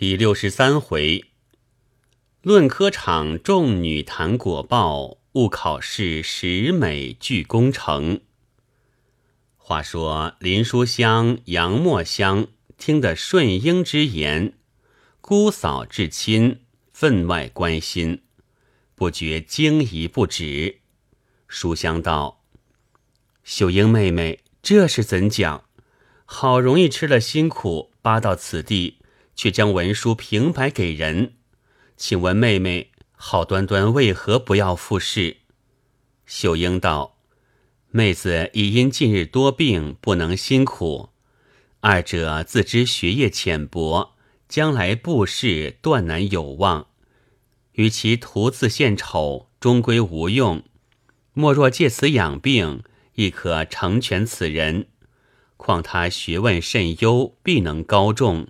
[0.00, 1.26] 第六十三回，
[2.40, 8.22] 论科场众女谈果报，误考试十美俱功成。
[9.58, 12.46] 话说林书香、杨墨香
[12.78, 14.54] 听得顺英之言，
[15.20, 16.60] 姑嫂至亲，
[16.94, 18.22] 分外关心，
[18.94, 20.78] 不觉惊疑不止。
[21.46, 22.42] 书香道
[23.44, 25.64] ：“秀英妹妹，这是怎讲？
[26.24, 28.96] 好容易吃了辛苦，扒到此地。”
[29.34, 31.34] 却将文书平白给人，
[31.96, 35.38] 请问妹妹，好端端为何不要复试？
[36.26, 37.16] 秀英道
[37.90, 41.10] ：“妹子已因近日多病，不能辛苦。
[41.80, 44.14] 二者自知学业浅薄，
[44.48, 46.88] 将来布试断难有望。
[47.72, 50.62] 与其徒自献丑，终归无用。
[51.32, 52.82] 莫若借此养病，
[53.14, 54.88] 亦可成全此人。
[55.56, 58.46] 况他学问甚优，必能高中。”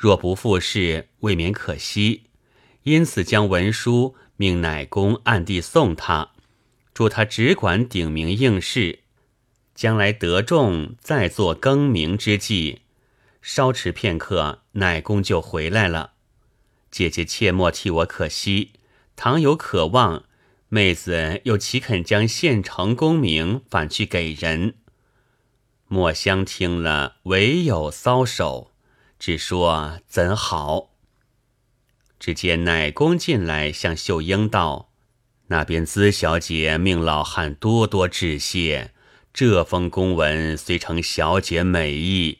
[0.00, 2.22] 若不复试，未免可惜，
[2.84, 6.30] 因此将文书命乃公暗地送他，
[6.94, 9.00] 助他只管顶名应试，
[9.74, 12.80] 将来得中再做更名之计。
[13.42, 16.12] 稍迟片刻，乃公就回来了。
[16.90, 18.72] 姐姐切莫替我可惜，
[19.16, 20.24] 倘有渴望，
[20.70, 24.76] 妹子又岂肯将现成功名反去给人？
[25.88, 28.69] 墨香听了，唯有搔首。
[29.20, 30.92] 只说怎好？
[32.18, 34.92] 只见奶公进来，向秀英道
[35.48, 38.94] ：“那边资小姐命老汉多多致谢。
[39.34, 42.38] 这封公文虽成小姐美意，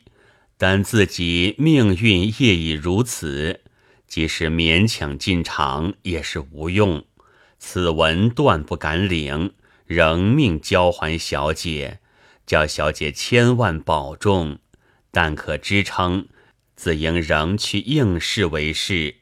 [0.57, 3.61] 但自己命运业已如此，
[4.07, 7.05] 即使勉强进场也是无用。
[7.59, 9.53] 此文断不敢领，
[9.85, 11.99] 仍命交还小姐，
[12.47, 14.57] 叫小姐千万保重，
[15.11, 16.27] 但可支撑。”
[16.81, 19.17] 自应仍去应试为是，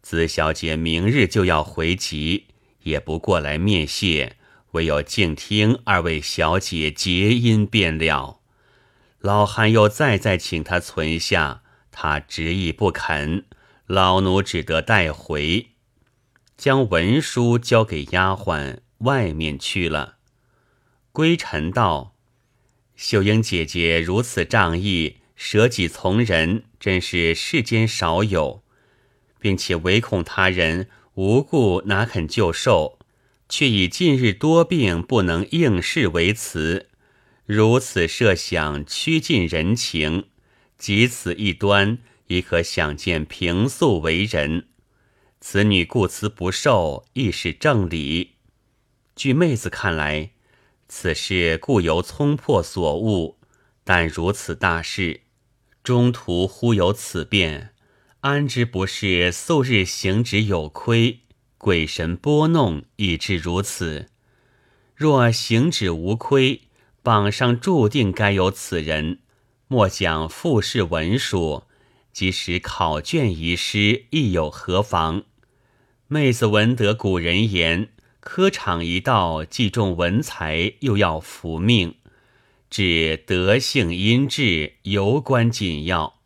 [0.00, 2.46] 子小姐明日就要回籍，
[2.84, 4.36] 也不过来面谢，
[4.70, 8.40] 唯有静听二位小姐结音便了。
[9.18, 13.44] 老汉又再再请他存下，他执意不肯，
[13.84, 15.72] 老奴只得带回，
[16.56, 20.16] 将文书交给丫鬟，外面去了。
[21.12, 22.16] 归尘道
[22.96, 28.62] ：“秀英姐姐如此仗义。”舍己从人，真是世间少有，
[29.40, 33.00] 并且唯恐他人无故哪肯就受，
[33.48, 36.88] 却以近日多病不能应试为辞。
[37.44, 40.28] 如此设想，趋近人情，
[40.78, 41.98] 及此一端，
[42.28, 44.68] 亦可想见平素为人。
[45.40, 48.36] 此女故辞不受，亦是正理。
[49.16, 50.30] 据妹子看来，
[50.88, 53.38] 此事固由聪破所误，
[53.82, 55.22] 但如此大事。
[55.82, 57.70] 中途忽有此变，
[58.20, 61.22] 安知不是素日行止有亏，
[61.58, 64.08] 鬼神拨弄以致如此？
[64.94, 66.62] 若行止无亏，
[67.02, 69.18] 榜上注定该有此人。
[69.66, 71.64] 莫讲复试文书，
[72.12, 75.24] 即使考卷遗失，亦有何妨？
[76.06, 77.88] 妹子闻得古人言：
[78.20, 81.96] 科场一道，既重文才，又要服命。
[82.72, 86.22] 指德性阴质尤关紧要，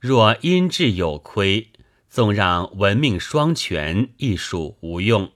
[0.00, 1.70] 若阴质有亏，
[2.10, 5.30] 纵让文命双全，亦属无用。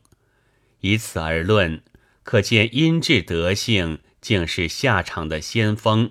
[0.81, 1.85] 以此而论，
[2.25, 6.11] 可见阴质德性竟是下场的先锋。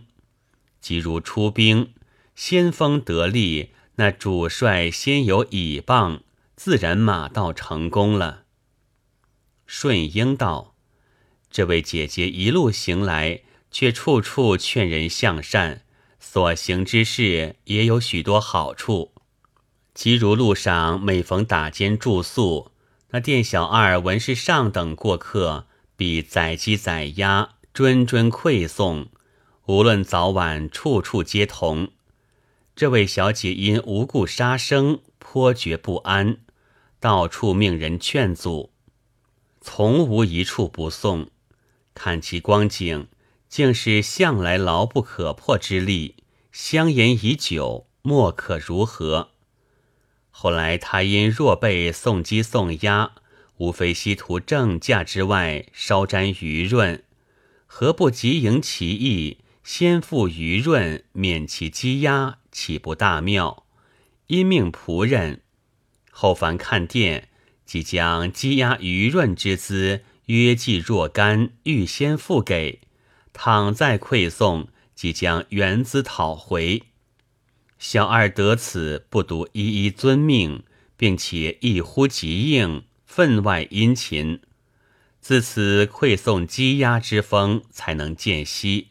[0.80, 1.94] 即如出兵，
[2.34, 6.24] 先锋得力，那主帅先有倚棒，
[6.56, 8.46] 自然马到成功了。
[9.66, 10.74] 顺英道
[11.52, 13.42] ：“这位姐姐一路行来。”
[13.80, 15.84] 却处处劝人向善，
[16.20, 19.12] 所行之事也有许多好处。
[19.94, 22.72] 即如路上每逢打尖住宿，
[23.12, 29.10] 那店小二闻是上等过客，必宰鸡宰鸭，谆谆馈送，
[29.68, 31.90] 无论早晚，处处皆同。
[32.76, 36.38] 这位小姐因无故杀生，颇觉不安，
[37.00, 38.72] 到处命人劝阻，
[39.62, 41.30] 从无一处不送。
[41.94, 43.08] 看其光景。
[43.50, 46.16] 竟是向来牢不可破之力，
[46.52, 49.30] 相言已久，莫可如何？
[50.30, 53.12] 后来他因若被送鸡送鸭，
[53.58, 57.04] 无非稀图正价之外，稍沾余润，
[57.66, 63.64] 何不即迎其意，先付余润，免其鸡鸭，岂不大妙？
[64.28, 65.42] 因命仆人
[66.12, 67.30] 后凡看店，
[67.66, 72.82] 即将鸡鸭余润之资约计若干，预先付给。
[73.40, 76.82] 倘再馈送，即将原资讨回。
[77.78, 80.64] 小二得此，不独一一遵命，
[80.98, 84.42] 并且一呼即应，分外殷勤。
[85.22, 88.88] 自此馈送积压之风才能渐息。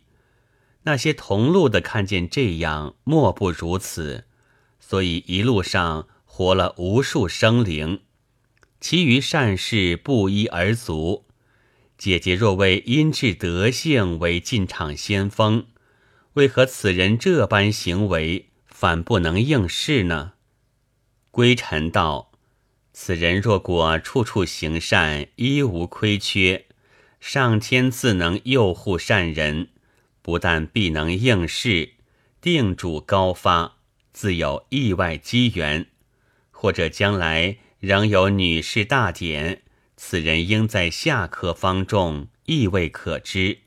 [0.84, 4.26] 那些同路的看见这样，莫不如此。
[4.78, 8.02] 所以一路上活了无数生灵，
[8.80, 11.24] 其余善事不一而足。
[11.98, 15.66] 姐姐若为因智德性为进场先锋，
[16.34, 20.34] 为何此人这般行为反不能应试呢？
[21.30, 22.32] 归尘道：
[22.92, 26.66] 此人若果处处行善，一无亏缺，
[27.18, 29.68] 上天自能佑护善人，
[30.20, 31.94] 不但必能应试，
[32.42, 33.76] 定主高发，
[34.12, 35.86] 自有意外机缘，
[36.50, 39.62] 或者将来仍有女士大典。
[39.96, 43.60] 此人应在下科方中，亦未可知，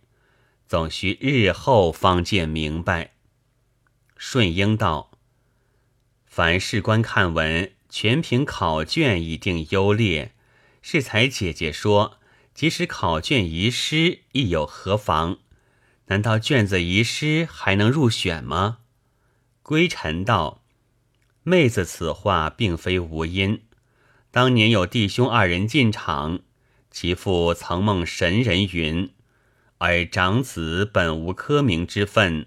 [0.68, 3.14] 总需日后方见明白。
[4.16, 5.12] 顺应道：
[6.26, 10.34] 凡士官看文，全凭考卷以定优劣。
[10.82, 12.20] 适才姐姐说，
[12.54, 15.40] 即使考卷遗失，亦有何妨？
[16.06, 18.80] 难道卷子遗失还能入选吗？
[19.62, 20.64] 归尘道：
[21.44, 23.64] 妹子此话并非无因。
[24.32, 26.42] 当年有弟兄二人进场，
[26.92, 29.10] 其父曾梦神人云
[29.80, 32.46] ：“而长子本无科名之分，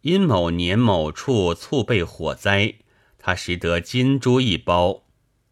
[0.00, 2.74] 因某年某处猝被火灾，
[3.18, 5.04] 他拾得金珠一包，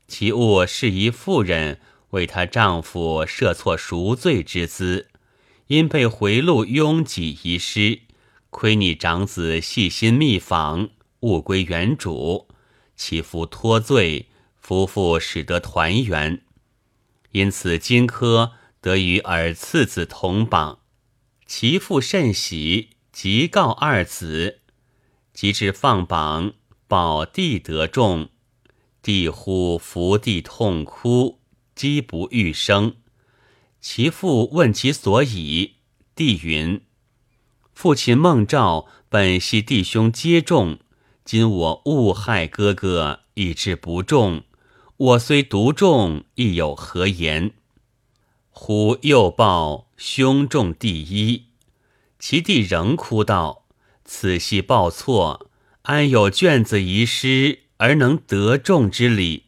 [0.08, 1.78] 其物是一妇人
[2.11, 5.06] 为她丈夫设错赎罪之资，
[5.69, 8.00] 因被回路拥挤遗失，
[8.50, 10.88] 亏你长子细心密访，
[11.20, 12.49] 物归原主，
[12.96, 14.26] 其父脱罪。”
[14.70, 16.43] 夫妇使得团圆，
[17.32, 20.78] 因此荆轲得与尔次子同榜，
[21.44, 24.61] 其父甚喜，即告二子。
[25.34, 26.52] 及至放榜，
[26.87, 28.28] 保弟得中，
[29.02, 31.40] 弟呼伏地痛哭，
[31.75, 32.94] 积不欲生。
[33.81, 35.78] 其父问其所以，
[36.14, 36.81] 弟云：
[37.75, 40.78] 父亲孟兆本系弟兄皆中，
[41.25, 44.44] 今我误害哥哥，以致不中。
[45.00, 47.52] 我虽独中，亦有何言？
[48.50, 51.47] 忽又报兄中第一，
[52.19, 53.64] 其弟仍哭道
[54.05, 55.50] ：“此系报错，
[55.85, 59.44] 安有卷子遗失而能得中之理？”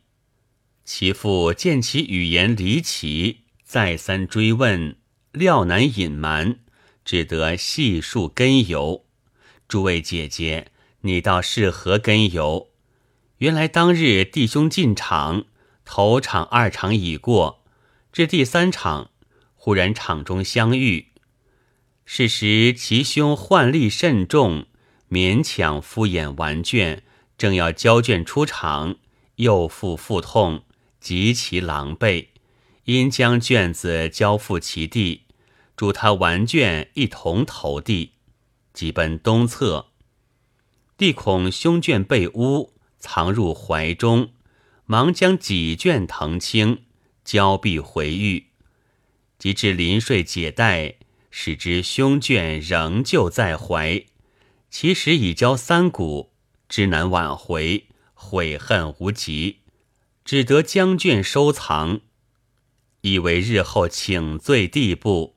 [0.87, 4.97] 其父见其语言离奇，再三追问，
[5.33, 6.61] 料难隐瞒，
[7.05, 9.05] 只得细述根由。
[9.69, 10.69] 诸位姐姐，
[11.03, 12.72] 你倒是何根由？
[13.43, 15.47] 原来当日弟兄进场，
[15.85, 17.65] 头场、二场已过，
[18.13, 19.11] 至第三场，
[19.57, 21.09] 忽然场中相遇。
[22.05, 24.67] 是时其兄患力甚重，
[25.11, 27.03] 勉强敷衍完卷，
[27.37, 28.95] 正要交卷出场，
[29.35, 30.63] 又复腹痛，
[31.01, 32.29] 极其狼狈，
[32.85, 35.23] 因将卷子交付其弟，
[35.77, 38.13] 嘱他完卷一同投递，
[38.73, 39.87] 即奔东侧。
[40.97, 42.75] 弟恐兄卷被污。
[43.03, 44.31] 藏入怀中，
[44.87, 46.85] 忙将几卷腾清，
[47.25, 48.47] 交臂回狱。
[49.41, 50.95] 及至临睡解带，
[51.29, 54.05] 使之胸卷仍旧在怀，
[54.71, 56.31] 其实已交三股，
[56.69, 59.59] 知难挽回，悔恨无极，
[60.25, 62.03] 只得将卷收藏，
[63.01, 65.35] 以为日后请罪地步。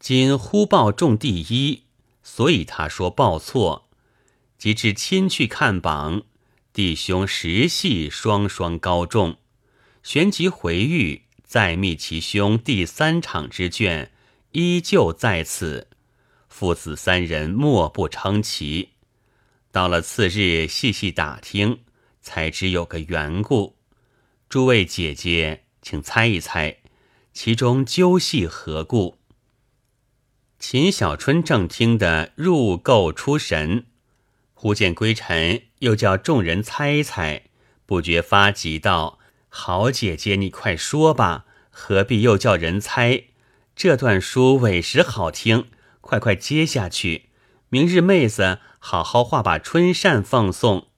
[0.00, 1.84] 今忽报中第一，
[2.24, 3.84] 所以他说报错。
[4.58, 6.22] 及至亲去看榜。
[6.76, 9.38] 弟兄实系双双高中，
[10.02, 14.12] 旋即回狱，再觅其兄第三场之卷，
[14.52, 15.88] 依旧在此。
[16.50, 18.90] 父子三人莫不称奇。
[19.72, 21.80] 到了次日，细细打听，
[22.20, 23.78] 才知有个缘故。
[24.50, 26.80] 诸位姐姐，请猜一猜，
[27.32, 29.16] 其中究系何故？
[30.58, 33.86] 秦小春正听得入垢出神。
[34.52, 37.42] 忽见归尘，又叫众人猜猜，
[37.84, 39.18] 不觉发急道
[39.48, 43.24] ：“好姐姐，你快说吧，何必又叫人猜？
[43.74, 45.66] 这段书委实好听，
[46.00, 47.26] 快快接下去。
[47.68, 50.88] 明日妹子好好画把春扇奉送。”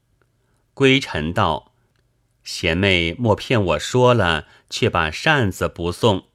[0.75, 1.73] 归尘道
[2.45, 6.27] ：“贤妹莫骗我说了，却把扇子不送。”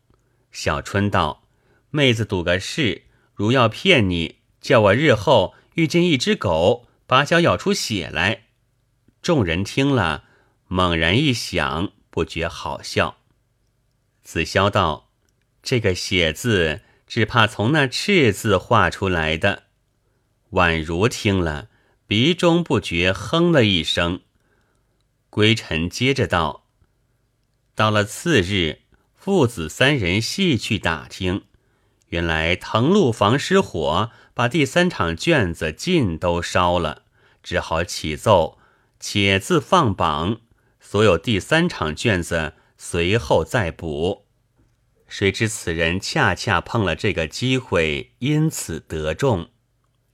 [0.51, 1.43] 小春道
[1.91, 8.46] ：“妹子赌个事，如要骗你，叫我日后遇见一只狗。”把脚咬出血来，
[9.22, 10.24] 众人听了，
[10.65, 13.17] 猛然一想，不觉好笑。
[14.24, 15.12] 子潇道
[15.62, 19.65] ：“这个血字，只怕从那赤字画出来的。”
[20.53, 21.70] 宛如听了，
[22.08, 24.22] 鼻中不觉哼了一声。
[25.29, 26.65] 归尘接着道
[27.75, 28.79] ：“到了次日，
[29.13, 31.43] 父子三人细去打听，
[32.08, 37.02] 原来藤路房失火，把第三场卷子尽都烧了，
[37.43, 38.57] 只好起奏，
[39.00, 40.39] 且自放榜，
[40.79, 44.25] 所有第三场卷子随后再补。
[45.07, 49.50] 谁知此人恰恰碰了这个机会，因此得中。”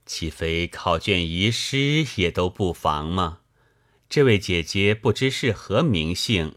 [0.04, 3.38] 岂非考卷遗失也都不妨吗？
[4.08, 6.56] 这位姐姐不知是何名姓，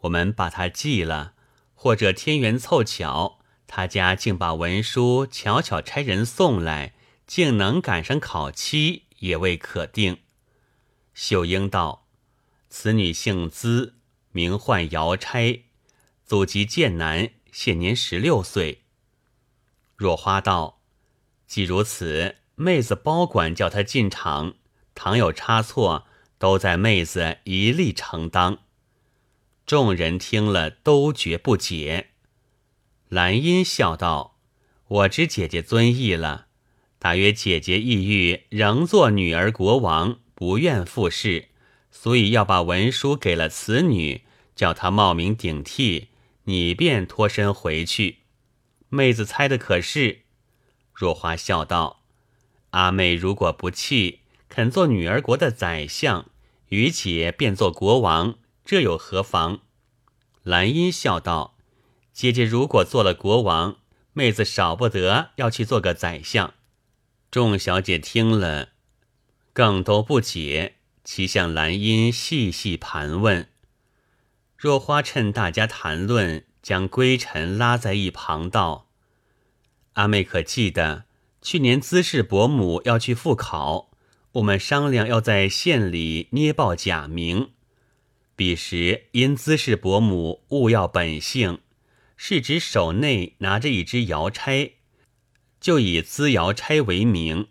[0.00, 1.34] 我们把她记了，
[1.74, 6.94] 或者天缘凑巧，她家竟把文书巧巧差人送来，
[7.26, 10.18] 竟能赶上考期，也未可定。
[11.14, 12.08] 秀英道
[12.68, 13.96] ：“此女姓资，
[14.32, 15.64] 名唤姚差，
[16.24, 18.84] 祖籍剑南，现年十六岁。”
[19.96, 20.82] 若花道
[21.46, 24.56] ：“既如此。”妹子包管叫她进场，
[24.92, 26.08] 倘有差错，
[26.38, 28.64] 都在妹子一力承当。
[29.64, 32.08] 众人听了都觉不解。
[33.08, 34.40] 兰因笑道
[34.88, 36.47] ：“我知姐姐尊意了，
[36.98, 41.48] 大约姐姐意欲仍做女儿国王，不愿复试，
[41.90, 44.22] 所以要把文书给了此女，
[44.56, 46.08] 叫她冒名顶替，
[46.44, 48.18] 你便脱身回去。
[48.88, 50.22] 妹子猜的可是？”
[50.92, 52.02] 若花笑道。
[52.70, 56.26] 阿妹如果不弃，肯做女儿国的宰相，
[56.68, 59.60] 于姐便做国王，这有何妨？
[60.42, 61.56] 兰因笑道
[62.12, 63.76] ：“姐姐如果做了国王，
[64.12, 66.52] 妹子少不得要去做个宰相。”
[67.38, 68.70] 众小姐听了，
[69.52, 73.48] 更都不解，齐向兰因细细盘问。
[74.56, 78.88] 若花趁大家谈论，将归尘拉在一旁道
[79.94, 81.04] ：“阿妹可记得？”
[81.40, 83.92] 去年资氏伯母要去复考，
[84.32, 87.50] 我们商量要在县里捏报假名。
[88.34, 91.60] 彼时因资氏伯母勿要本姓，
[92.16, 94.72] 是指手内拿着一支摇钗，
[95.60, 97.48] 就以资摇差为名。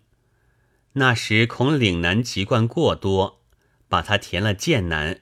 [0.94, 3.42] 那时恐岭南籍贯过多，
[3.88, 5.22] 把他填了剑南。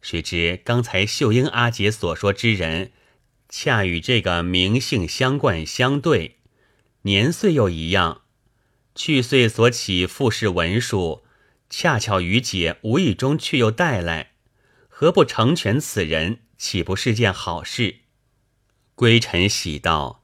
[0.00, 2.92] 谁知刚才秀英阿姐所说之人，
[3.48, 6.36] 恰与这个名姓相贯相对。
[7.02, 8.22] 年岁又一样，
[8.94, 11.24] 去岁所起复试文书，
[11.68, 14.32] 恰巧于姐无意中却又带来，
[14.88, 16.40] 何不成全此人？
[16.56, 18.00] 岂不是件好事？
[18.94, 20.17] 归尘喜道：“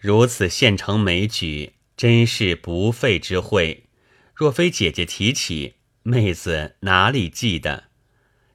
[0.00, 3.84] 如此现成美举，真是不费之惠。
[4.34, 7.84] 若非姐姐提起，妹子哪里记得？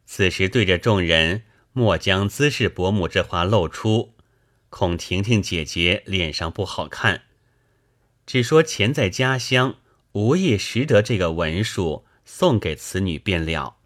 [0.08, 4.16] 此时对着众人，莫将姿势伯母这话露出，
[4.72, 7.26] 恐婷婷姐姐脸上不好看。”
[8.26, 9.76] 只说钱在家乡，
[10.14, 13.78] 无意识得这个文书，送给此女便了。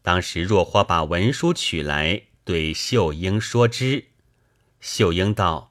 [0.00, 4.06] 当时若花把文书取来，对秀英说之。
[4.80, 5.69] 秀英道：“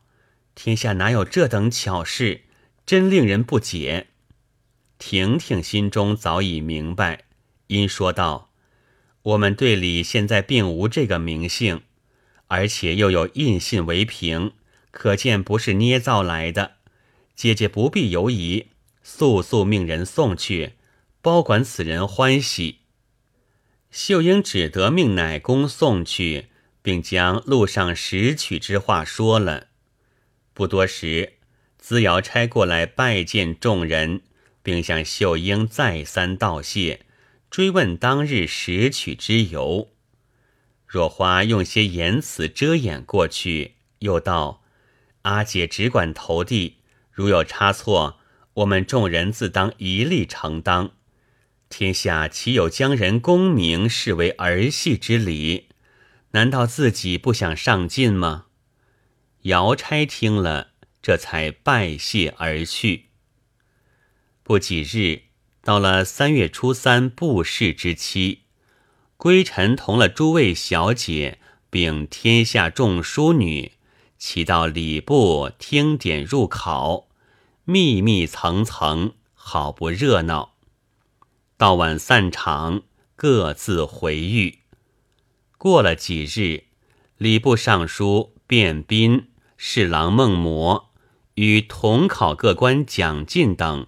[0.55, 2.41] 天下哪有这等巧事？
[2.85, 4.07] 真令人不解。”
[4.99, 7.23] 婷婷心中早已明白，
[7.67, 8.51] 因说道
[9.23, 11.83] ：“我们队里现在并无这个名姓，
[12.47, 14.51] 而且又有印信为凭，
[14.91, 16.73] 可见不是捏造来的。”
[17.33, 18.67] 姐姐不必犹疑，
[19.01, 20.73] 速速命人送去，
[21.21, 22.79] 包管此人欢喜。
[23.89, 26.47] 秀英只得命奶公送去，
[26.81, 29.68] 并将路上拾取之话说了。
[30.59, 31.35] 不多时，
[31.77, 34.23] 资瑶差过来拜见众人，
[34.61, 36.99] 并向秀英再三道谢，
[37.49, 39.87] 追问当日拾取之由。
[40.85, 44.61] 若花用些言辞遮掩过去，又道
[45.23, 48.19] ：“阿姐只管投递。”如有差错，
[48.55, 50.91] 我们众人自当一力承当。
[51.69, 55.69] 天下岂有将人功名视为儿戏之理？
[56.31, 58.47] 难道自己不想上进吗？
[59.43, 63.05] 姚差听了，这才拜谢而去。
[64.43, 65.23] 不几日，
[65.61, 68.43] 到了三月初三布事之期，
[69.15, 73.73] 归尘同了诸位小姐，并天下众淑女，
[74.17, 77.07] 齐到礼部听点入考。
[77.63, 80.55] 密密层层，好不热闹。
[81.55, 82.81] 到晚散场，
[83.15, 84.59] 各自回寓。
[85.57, 86.63] 过了几日，
[87.17, 89.28] 礼部尚书卞斌、
[89.61, 90.89] 侍郎孟模
[91.33, 93.87] 与同考各官蒋进等，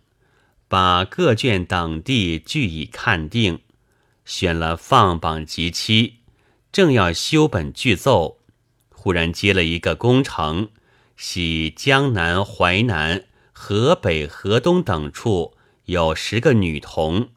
[0.67, 3.61] 把各卷等地俱已看定，
[4.25, 6.15] 选了放榜及期，
[6.73, 8.39] 正要修本具奏，
[8.89, 10.71] 忽然接了一个工程，
[11.15, 13.23] 系江南、淮南。
[13.53, 17.29] 河北、河东等处有十个女童，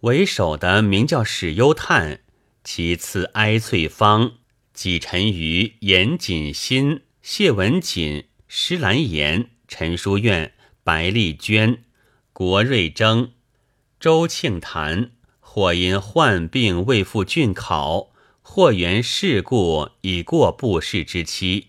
[0.00, 2.22] 为首的名叫史攸探，
[2.64, 4.32] 其次哀翠芳，
[4.74, 11.84] 几陈于严谨新、谢文锦、施兰言、陈淑苑、白丽娟、
[12.32, 13.30] 郭瑞征、
[14.00, 18.10] 周庆坛，或因患病未赴郡考，
[18.42, 21.68] 或缘事故已过布试之期，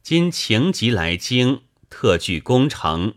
[0.00, 3.14] 今情急来京，特具攻城。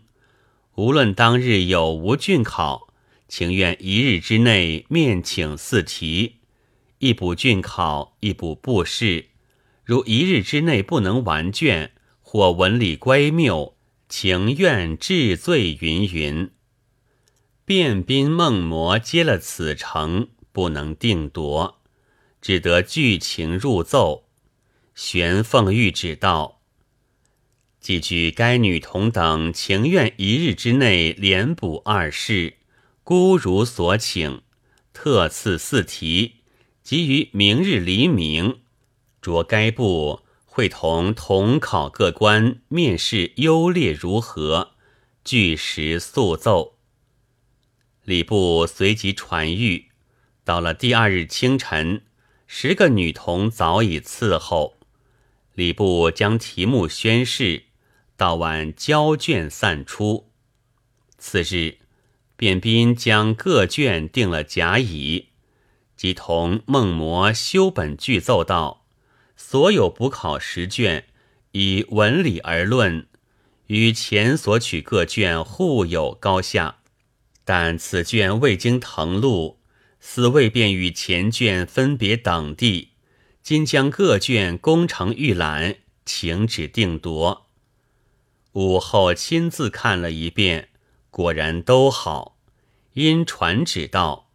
[0.74, 2.88] 无论当日有无郡考。
[3.28, 6.36] 情愿一日之内面请四题，
[6.98, 9.26] 一补郡考，一补布试。
[9.88, 13.74] 如一日之内不能完卷，或文理乖谬，
[14.06, 15.78] 情愿治罪。
[15.80, 16.50] 云云。
[17.64, 21.80] 卞宾孟魔接了此城，不能定夺，
[22.42, 24.28] 只得剧情入奏。
[24.94, 26.60] 玄凤玉旨道：
[27.80, 32.58] 既据该女童等情愿一日之内连补二试。
[33.02, 34.42] 孤如所请，
[34.92, 36.42] 特赐四题，
[36.82, 38.58] 即于明日黎明，
[39.20, 44.72] 着该部会同同考各官面试优劣如何，
[45.24, 46.78] 据实速奏。
[48.04, 49.84] 礼部随即传谕。
[50.44, 52.02] 到了第二日清晨，
[52.46, 54.78] 十个女童早已伺候。
[55.54, 57.64] 礼部将题目宣示，
[58.16, 60.30] 到晚交卷散出。
[61.18, 61.78] 次日。
[62.40, 65.30] 卞斌将各卷定了甲乙，
[65.96, 68.77] 即同孟魔修本具奏道：
[69.50, 71.06] 所有补考十卷，
[71.52, 73.06] 以文理而论，
[73.68, 76.80] 与前所取各卷互有高下。
[77.46, 79.58] 但此卷未经誊录，
[80.00, 82.90] 似未便与前卷分别等地。
[83.42, 87.46] 今将各卷攻成预览，请指定夺。
[88.52, 90.68] 午后亲自看了一遍。
[91.10, 92.36] 果然都好，
[92.92, 94.28] 因传旨道：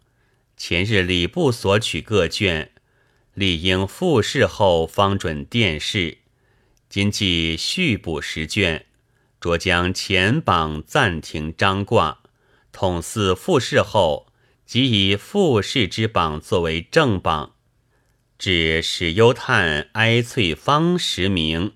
[0.58, 2.72] 前日礼部所取各卷，
[3.34, 6.20] 理应复试后方准殿试。
[6.90, 8.86] 今既续补十卷，
[9.40, 12.20] 着将前榜暂停张挂，
[12.72, 14.28] 统似复试后，
[14.66, 17.56] 即以复试之榜作为正榜。
[18.38, 21.74] 至史幽叹哀翠芳实名，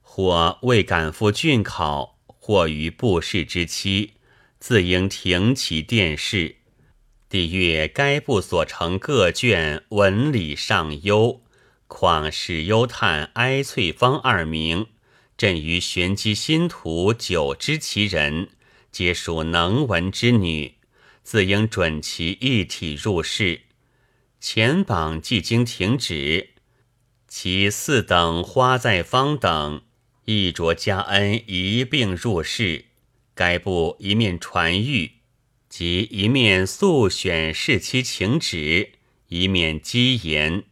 [0.00, 4.12] 或未赶赴郡考，或于布试之期。
[4.60, 6.56] 自应停其殿试。
[7.34, 11.42] 帝曰该部所成各卷文理尚优，
[11.88, 14.86] 况史幽叹、哀翠芳二名，
[15.36, 18.50] 朕于玄机新图久知其人，
[18.92, 20.74] 皆属能文之女，
[21.24, 23.62] 自应准其一体入试。
[24.40, 26.50] 前榜既经停止，
[27.26, 29.82] 其四等花在方等
[30.26, 32.84] 亦着加恩一并入试。
[33.34, 35.13] 该部一面传谕，
[35.76, 38.92] 即一面速选侍妻请旨，
[39.26, 40.62] 一面积言。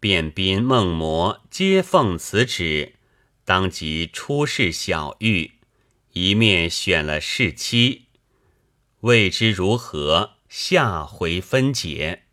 [0.00, 2.96] 卞宾孟魔皆奉此旨，
[3.42, 5.52] 当即出示小玉，
[6.12, 8.08] 一面选了侍妻，
[9.00, 12.23] 未知如何，下回分解。